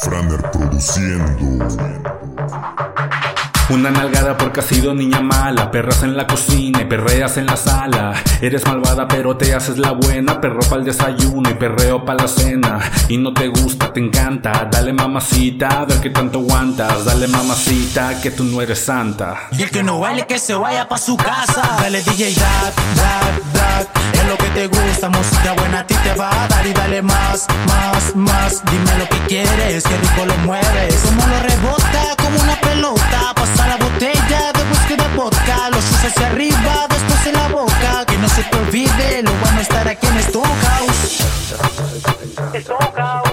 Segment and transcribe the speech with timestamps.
[0.00, 1.66] Frander produciendo.
[3.68, 7.56] Una nalgada porque has sido niña mala, perras en la cocina y perreas en la
[7.58, 8.14] sala.
[8.40, 12.28] Eres malvada pero te haces la buena, perro para el desayuno y perreo para la
[12.28, 12.80] cena.
[13.10, 17.04] Y no te gusta, te encanta, dale mamacita, a ver qué tanto aguantas.
[17.04, 19.48] Dale mamacita, que tú no eres santa.
[19.52, 21.76] Y el que no baile que se vaya pa' su casa.
[21.78, 23.47] Dale DJ Dac, Dac,
[24.58, 26.66] te gusta, música buena a ti te va a dar.
[26.66, 28.64] Y dale más, más, más.
[28.64, 30.96] Dime lo que quieres, que rico lo mueves.
[31.04, 33.34] Como lo rebota, como una pelota.
[33.36, 35.70] Pasa la botella de whisky de vodka.
[35.70, 38.04] Los sus hacia arriba, después en la boca.
[38.06, 41.22] Que no se te olvide, lo bueno estar aquí en Stonehouse.
[42.66, 43.28] Stonehouse.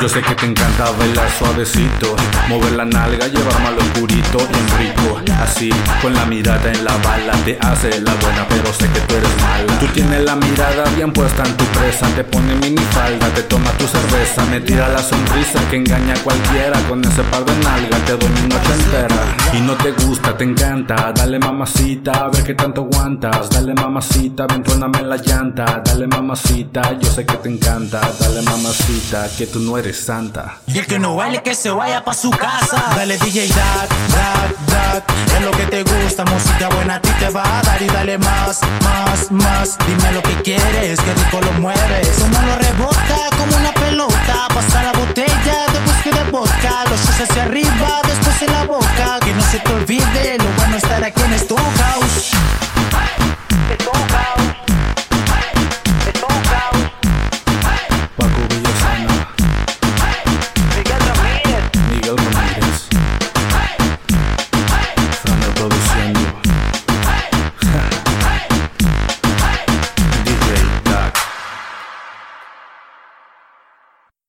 [0.00, 2.14] Yo sé que te encanta bailar suavecito,
[2.48, 5.20] mover la nalga, llevarme al oscurito, bien rico.
[5.40, 5.70] Así,
[6.02, 9.42] con la mirada en la bala, te hace la buena, pero sé que tú eres
[9.42, 9.78] mala.
[9.78, 13.86] Tú tienes la mirada bien puesta en tu presa, te pone minifalda, te toma tu
[13.86, 16.78] cerveza, me tira la sonrisa que engaña a cualquiera.
[16.88, 19.43] Con ese par de nalgas te doy mi noche entera.
[19.56, 23.48] Y no te gusta, te encanta, dale mamacita, a ver qué tanto aguantas.
[23.50, 25.80] Dale mamacita, ven, tróname la llanta.
[25.84, 28.00] Dale mamacita, yo sé que te encanta.
[28.18, 30.58] Dale mamacita, que tú no eres santa.
[30.66, 32.82] Y el que no baile que se vaya pa' su casa.
[32.96, 35.04] Dale DJ Dac, Dac, Dac.
[35.36, 37.80] Es lo que te gusta, música buena a ti te va a dar.
[37.80, 39.78] Y dale más, más, más.
[39.86, 40.73] Dime lo que quieres,
[49.54, 51.56] se te olvide, no van a estar a quienes tú